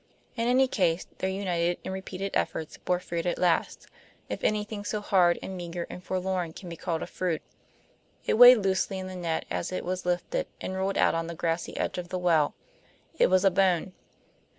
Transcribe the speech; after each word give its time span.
In 0.35 0.47
any 0.47 0.67
case, 0.67 1.05
their 1.19 1.29
united 1.29 1.77
and 1.85 1.93
repeated 1.93 2.31
efforts 2.33 2.75
bore 2.79 2.99
fruit 2.99 3.27
at 3.27 3.37
last, 3.37 3.85
if 4.29 4.43
anything 4.43 4.83
so 4.83 4.99
hard 4.99 5.37
and 5.43 5.55
meager 5.55 5.85
and 5.91 6.03
forlorn 6.03 6.53
can 6.53 6.69
be 6.69 6.75
called 6.75 7.03
a 7.03 7.05
fruit. 7.05 7.43
It 8.25 8.33
weighed 8.33 8.57
loosely 8.57 8.97
in 8.97 9.05
the 9.05 9.15
net 9.15 9.45
as 9.51 9.71
it 9.71 9.85
was 9.85 10.03
lifted, 10.03 10.47
and 10.59 10.73
rolled 10.73 10.97
out 10.97 11.13
on 11.13 11.27
the 11.27 11.35
grassy 11.35 11.77
edge 11.77 11.99
of 11.99 12.09
the 12.09 12.17
well; 12.17 12.55
it 13.19 13.27
was 13.29 13.45
a 13.45 13.51
bone. 13.51 13.93